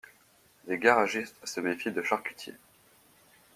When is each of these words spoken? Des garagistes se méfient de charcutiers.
Des 0.67 0.79
garagistes 0.79 1.39
se 1.45 1.59
méfient 1.61 1.91
de 1.91 2.01
charcutiers. 2.01 2.57